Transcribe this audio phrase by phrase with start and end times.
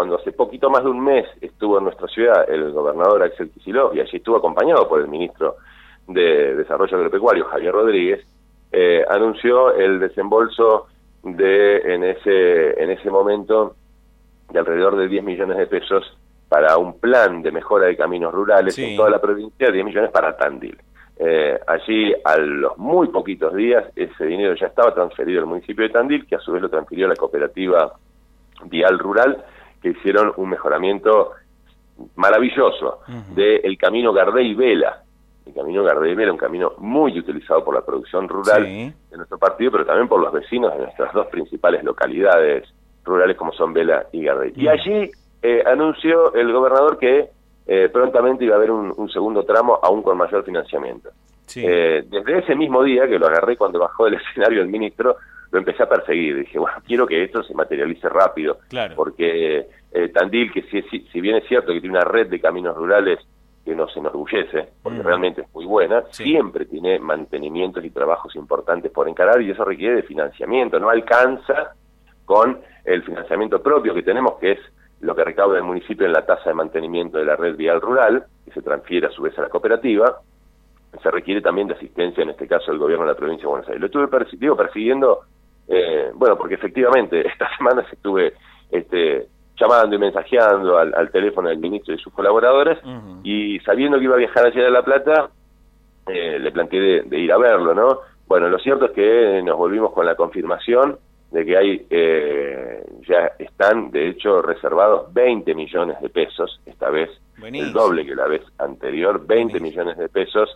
[0.00, 3.94] cuando hace poquito más de un mes estuvo en nuestra ciudad el gobernador Axel Kicillof
[3.94, 5.56] y allí estuvo acompañado por el ministro
[6.08, 8.26] de Desarrollo Agropecuario, Javier Rodríguez,
[8.72, 10.86] eh, anunció el desembolso
[11.22, 13.76] de en ese en ese momento
[14.50, 16.16] de alrededor de 10 millones de pesos
[16.48, 20.34] para un plan de mejora de caminos rurales en toda la provincia, 10 millones para
[20.34, 20.78] Tandil.
[21.18, 25.90] Eh, allí, a los muy poquitos días, ese dinero ya estaba transferido al municipio de
[25.90, 27.92] Tandil, que a su vez lo transfirió a la cooperativa
[28.64, 29.44] Vial Rural,
[29.80, 31.32] que hicieron un mejoramiento
[32.16, 33.00] maravilloso
[33.34, 35.02] del camino Gardey Vela.
[35.46, 39.72] El camino Gardey Vela, un camino muy utilizado por la producción rural de nuestro partido,
[39.72, 42.68] pero también por los vecinos de nuestras dos principales localidades
[43.04, 44.52] rurales como son Vela y Gardey.
[44.56, 45.10] Y allí
[45.42, 47.30] eh, anunció el gobernador que
[47.66, 51.10] eh, prontamente iba a haber un, segundo tramo aún con mayor financiamiento.
[51.56, 55.16] Eh, desde ese mismo día, que lo agarré cuando bajó del escenario el ministro,
[55.50, 56.38] lo empecé a perseguir.
[56.38, 58.58] Dije, bueno, quiero que esto se materialice rápido,
[58.94, 62.76] porque eh, Tandil, que si, si, bien es cierto que tiene una red de caminos
[62.76, 63.18] rurales
[63.64, 69.08] que nos enorgullece, porque realmente es muy buena, siempre tiene mantenimientos y trabajos importantes por
[69.08, 71.74] encarar y eso requiere de financiamiento, no alcanza
[72.24, 74.60] con el financiamiento propio que tenemos, que es
[75.00, 78.24] lo que recauda el municipio en la tasa de mantenimiento de la red vial rural,
[78.44, 80.20] que se transfiere a su vez a la cooperativa,
[81.02, 83.68] se requiere también de asistencia, en este caso, del gobierno de la provincia de Buenos
[83.68, 83.80] Aires.
[83.80, 84.08] Lo estuve
[84.56, 85.20] persiguiendo,
[85.70, 88.34] eh, bueno, porque efectivamente esta semana se estuve
[88.70, 92.78] este, llamando y mensajeando al, teléfono del ministro y sus colaboradores,
[93.22, 95.30] y sabiendo que iba a viajar allá de La Plata,
[96.06, 98.00] eh, le planteé de ir a verlo, ¿no?
[98.26, 100.98] Bueno, lo cierto es que nos volvimos con la confirmación
[101.30, 107.10] de que hay eh, ya están de hecho reservados 20 millones de pesos, esta vez
[107.42, 110.50] el doble que la vez anterior, 20 millones de pesos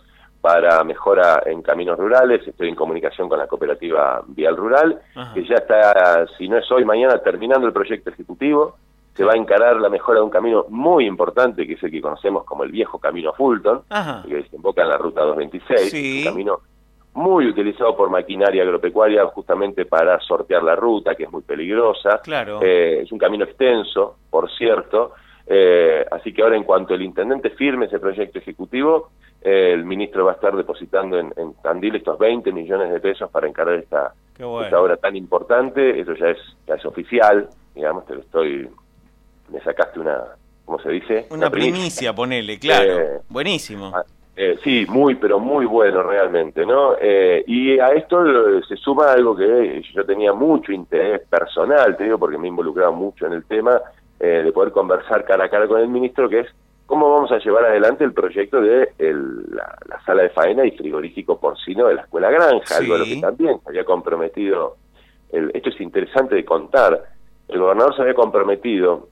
[0.45, 5.01] para mejora en caminos rurales, estoy en comunicación con la cooperativa Vial Rural,
[5.33, 8.75] que ya está, si no es hoy, mañana terminando el proyecto ejecutivo,
[9.15, 11.99] se va a encarar la mejora de un camino muy importante, que es el que
[11.99, 13.85] conocemos como el viejo camino Fulton,
[14.27, 16.59] que desemboca en la ruta 226, un camino
[17.15, 22.19] muy utilizado por maquinaria agropecuaria justamente para sortear la ruta, que es muy peligrosa.
[22.23, 22.59] Claro.
[22.61, 25.13] Eh, es un camino extenso, por cierto.
[25.47, 29.09] Eh, así que ahora, en cuanto el intendente firme ese proyecto ejecutivo,
[29.41, 33.47] eh, el ministro va a estar depositando en, Tandil estos 20 millones de pesos para
[33.47, 35.99] encargar esta, esta obra tan importante.
[35.99, 38.69] Eso ya es, ya es oficial, digamos, te lo estoy.
[39.49, 40.23] Me sacaste una.
[40.65, 41.27] ¿Cómo se dice?
[41.29, 43.21] Una, primicia, ponele, claro.
[43.29, 43.91] Buenísimo.
[43.93, 44.03] Ah,
[44.37, 46.95] eh, sí, muy, pero muy bueno realmente, ¿no?
[46.99, 48.21] Eh, y a esto
[48.67, 52.91] se suma algo que yo tenía mucho interés personal, te digo, porque me he involucrado
[52.91, 53.79] mucho en el tema,
[54.19, 56.47] eh, de poder conversar cara a cara con el ministro, que es
[56.85, 61.87] cómo vamos a llevar adelante el proyecto de la, sala de faena y frigorífico porcino
[61.87, 64.77] de la Escuela Granja, algo a lo que también se había comprometido,
[65.31, 67.03] el, esto es interesante de contar,
[67.47, 69.07] el gobernador se había comprometido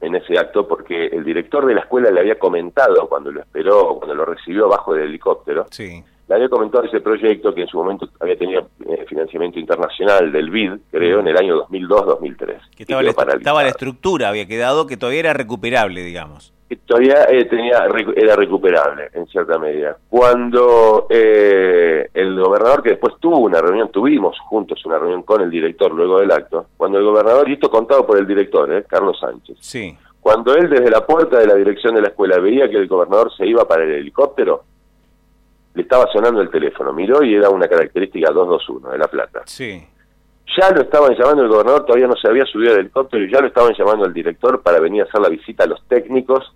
[0.00, 3.96] en ese acto porque el director de la escuela le había comentado cuando lo esperó,
[3.96, 6.04] cuando lo recibió bajo del helicóptero, sí.
[6.28, 10.50] Le había comentado ese proyecto que en su momento había tenido eh, financiamiento internacional del
[10.50, 12.56] BID, creo, en el año 2002-2003.
[12.76, 17.44] Que estaba la, estaba la estructura, había quedado que todavía era recuperable, digamos todavía eh,
[17.46, 19.96] tenía era recuperable en cierta medida.
[20.08, 25.50] Cuando eh, el gobernador, que después tuvo una reunión, tuvimos juntos una reunión con el
[25.50, 29.18] director luego del acto, cuando el gobernador, y esto contado por el director, eh, Carlos
[29.18, 29.96] Sánchez, sí.
[30.20, 33.32] cuando él desde la puerta de la dirección de la escuela veía que el gobernador
[33.34, 34.64] se iba para el helicóptero,
[35.78, 39.42] le estaba sonando el teléfono, miró y era una característica 221 de La Plata.
[39.46, 39.80] Sí
[40.60, 43.40] ya lo estaban llamando el gobernador, todavía no se había subido al helicóptero y ya
[43.40, 46.52] lo estaban llamando al director para venir a hacer la visita a los técnicos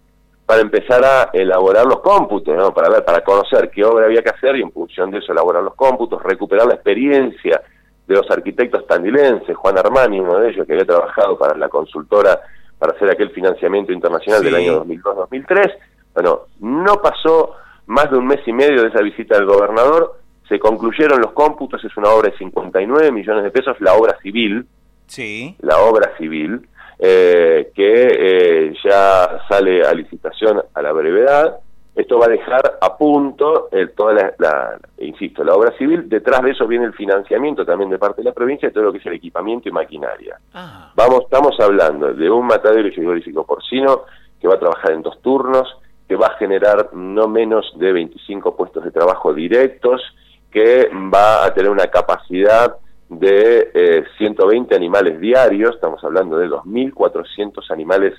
[0.47, 2.75] para empezar a elaborar los cómputos, ¿no?
[2.75, 5.63] para ver, para conocer qué obra había que hacer y en función de eso elaborar
[5.63, 7.63] los cómputos, recuperar la experiencia
[8.07, 12.41] de los arquitectos tandilenses, Juan Armani, uno de ellos que había trabajado para la consultora
[12.79, 15.75] para hacer aquel financiamiento internacional del año 2002-2003.
[16.15, 17.55] Bueno, no pasó
[17.87, 21.83] más de un mes y medio de esa visita del gobernador, se concluyeron los cómputos,
[21.85, 24.67] es una obra de 59 millones de pesos, la obra civil,
[25.07, 25.57] sí.
[25.61, 31.59] la obra civil, eh, que eh, ya sale a licitación a la brevedad.
[31.95, 36.09] Esto va a dejar a punto eh, toda la, insisto, la obra civil.
[36.09, 38.93] Detrás de eso viene el financiamiento también de parte de la provincia de todo lo
[38.93, 40.39] que es el equipamiento y maquinaria.
[40.55, 40.93] Ah.
[40.95, 44.03] Vamos, estamos hablando de un matadero frigorífico porcino
[44.41, 45.77] que va a trabajar en dos turnos,
[46.13, 50.03] que va a generar no menos de 25 puestos de trabajo directos,
[50.51, 52.77] que va a tener una capacidad
[53.09, 58.13] de eh, 120 animales diarios, estamos hablando de 2.400 animales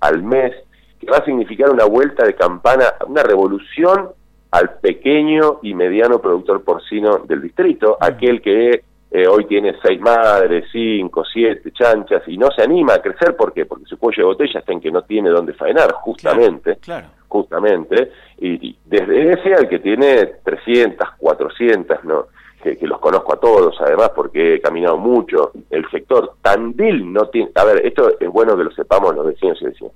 [0.00, 0.54] al mes,
[0.98, 4.08] que va a significar una vuelta de campana, una revolución
[4.50, 8.84] al pequeño y mediano productor porcino del distrito, aquel que
[9.16, 13.52] eh, hoy tiene seis madres, cinco, siete chanchas, y no se anima a crecer, ¿por
[13.52, 13.64] qué?
[13.64, 17.06] Porque su cuello de botella está en que no tiene dónde faenar, justamente, Claro.
[17.38, 22.26] Justamente, y, desde ese al que tiene 300, 400, ¿no?
[22.62, 27.26] Que, que los conozco a todos, además, porque he caminado mucho, el sector Tandil no
[27.28, 29.92] tiene, a ver, esto es bueno que lo sepamos los vecinos y vecinas,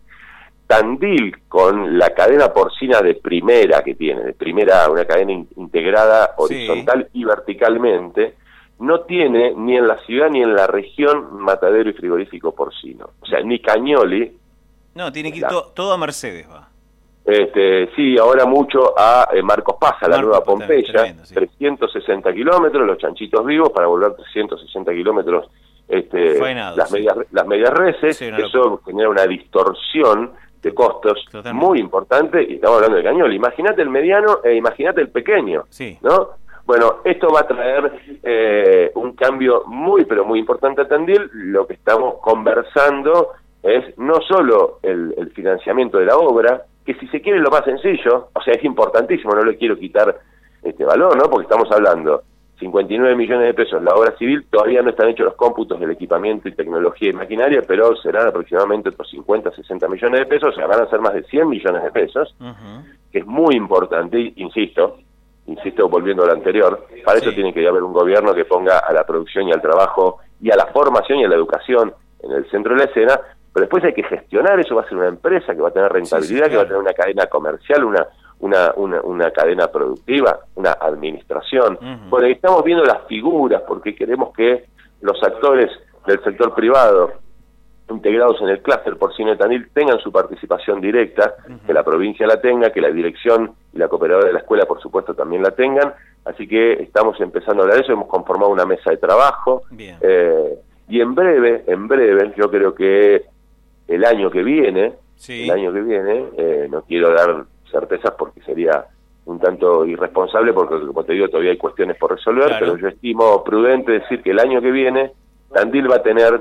[0.67, 6.35] Tandil con la cadena porcina de primera que tiene, de primera, una cadena in- integrada
[6.37, 8.35] horizontal y verticalmente,
[8.81, 13.11] no tiene ni en la ciudad ni en la región matadero y frigorífico porcino.
[13.21, 14.37] O sea, ni Cañoli,
[14.95, 16.69] No, tiene que ir to- todo a Mercedes, va.
[17.29, 21.35] Este, sí, ahora mucho a eh, Marcos Paz, la Marcos nueva Pompeya, tremendo, sí.
[21.35, 25.51] 360 kilómetros, los chanchitos vivos para volver 360 kilómetros
[25.87, 26.95] este, las, sí.
[26.95, 30.33] medias, las medias reses, Sí, eso genera una distorsión
[30.63, 31.67] de costos Totalmente.
[31.67, 33.37] muy importante y estamos hablando de Cañoli.
[33.37, 35.65] Imagínate el mediano e imagínate el pequeño.
[36.01, 36.31] ¿no?
[36.65, 37.93] Bueno, esto va a traer
[38.23, 41.29] eh, un cambio muy, pero muy importante a Tandil.
[41.33, 43.33] Lo que estamos conversando
[43.63, 47.67] es no solo el, el financiamiento de la obra, que si se quiere lo más
[47.67, 50.21] sencillo, o sea, es importantísimo, no le quiero quitar
[50.63, 51.25] este valor, ¿no?
[51.29, 52.23] Porque estamos hablando
[52.59, 56.49] 59 millones de pesos la obra civil, todavía no están hechos los cómputos del equipamiento
[56.49, 60.67] y tecnología y maquinaria, pero serán aproximadamente otros 50, 60 millones de pesos, o sea,
[60.67, 62.35] van a ser más de 100 millones de pesos
[63.13, 64.97] que es muy importante, insisto,
[65.47, 68.95] insisto volviendo a lo anterior, para eso tiene que haber un gobierno que ponga a
[68.95, 71.93] la producción y al trabajo y a la formación y a la educación
[72.23, 73.21] en el centro de la escena,
[73.59, 75.91] pero después hay que gestionar, eso va a ser una empresa que va a tener
[75.93, 78.07] rentabilidad, Sí, sí, que va a tener una cadena comercial, una,
[78.39, 81.77] una, una, una cadena productiva, una administración.
[82.09, 84.67] Bueno, y estamos viendo las figuras porque queremos que
[85.01, 85.73] los actores
[86.07, 87.15] del sector privado
[87.91, 91.35] integrados en el clúster porcino de Tandil tengan su participación directa,
[91.67, 94.81] que la provincia la tenga, que la dirección y la cooperadora de la escuela, por
[94.81, 95.95] supuesto, también la tengan.
[96.25, 99.63] Así que estamos empezando a hablar de eso, hemos conformado una mesa de trabajo.
[99.71, 99.97] Bien.
[100.01, 100.59] eh,
[100.91, 103.27] y en breve, en breve, yo creo que
[103.89, 105.45] el año que viene, Sí.
[105.45, 108.85] el año que viene, eh, no quiero dar certezas porque sería
[109.27, 112.67] un tanto irresponsable, porque como te digo, todavía hay cuestiones por resolver, Claro.
[112.67, 115.13] pero yo estimo prudente decir que el año que viene
[115.53, 116.41] Tandil va a tener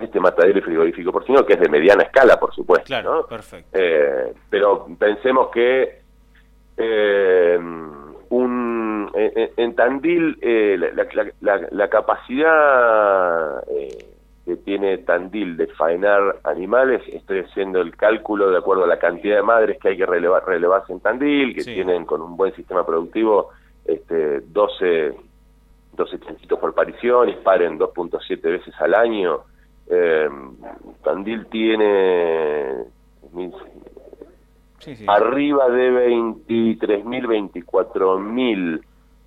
[0.00, 2.86] este matadero y frigorífico porcino, que es de mediana escala, por supuesto.
[2.86, 3.26] Claro, ¿no?
[3.26, 3.70] perfecto.
[3.72, 6.00] Eh, pero pensemos que
[6.76, 7.58] eh,
[8.28, 14.13] un, en, en Tandil eh, la, la- la- la capacidad eh,
[14.44, 19.36] que tiene Tandil de faenar animales, estoy haciendo el cálculo de acuerdo a la cantidad
[19.36, 21.72] de madres que hay que relevar, relevarse en Tandil, que Sí.
[21.74, 23.50] tienen con un buen sistema productivo
[23.86, 25.14] este, 12,
[25.96, 29.40] 12 chanchitos por parición y paren 2.7 veces al año.
[29.88, 30.28] Eh,
[31.02, 32.84] Tandil tiene
[34.78, 35.04] Sí, sí.
[35.08, 38.82] arriba de 23.000, 24.000.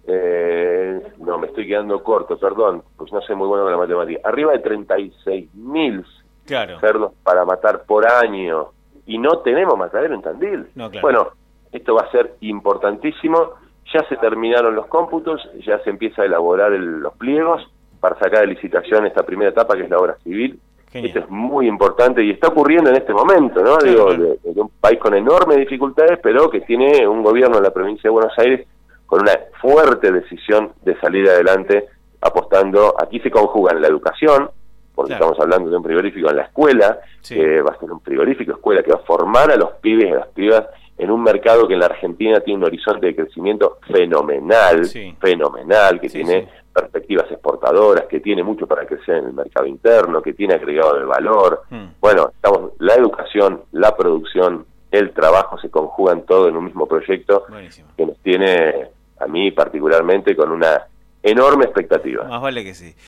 [0.07, 4.21] Eh, no, me estoy quedando corto, perdón, pues no sé muy bueno con la matemática.
[4.27, 6.05] Arriba de 36.000
[6.45, 6.79] Claro.
[6.79, 8.67] cerdos para matar por año.
[9.05, 10.67] Y no tenemos matadero en Tandil.
[10.75, 11.01] No, claro.
[11.01, 11.27] Bueno,
[11.73, 13.51] esto va a ser importantísimo.
[13.93, 17.69] Ya se terminaron los cómputos, ya se empieza a elaborar el- los pliegos
[17.99, 20.59] para sacar de licitación esta primera etapa que es la obra civil.
[20.91, 21.07] Genial.
[21.09, 23.77] Esto es muy importante y está ocurriendo en este momento, ¿no?
[23.77, 28.03] Digo, de un país con enormes dificultades, pero que tiene un gobierno en la provincia
[28.03, 28.65] de Buenos Aires
[29.07, 31.87] con una fuerte decisión de salir adelante
[32.21, 32.93] apostando.
[33.01, 34.49] Aquí se conjugan la educación,
[34.93, 35.25] porque Claro.
[35.31, 37.35] estamos hablando de un frigorífico en la escuela, Sí.
[37.35, 40.11] que va a ser un frigorífico escuela que va a formar a los pibes y
[40.11, 40.65] a las pibas
[40.97, 45.15] en un mercado que en la Argentina tiene un horizonte de crecimiento fenomenal, Sí.
[45.19, 50.21] fenomenal, que Sí, tiene perspectivas exportadoras, que tiene mucho para crecer en el mercado interno,
[50.21, 51.63] que tiene agregado de valor.
[51.69, 51.85] Mm.
[51.99, 57.45] Bueno, estamos la educación, la producción, el trabajo se conjugan todo en un mismo proyecto
[57.49, 57.89] Buenísimo.
[57.95, 60.87] que nos tiene a mí particularmente con una
[61.23, 62.23] enorme expectativa.
[62.25, 62.93] Más vale que sí.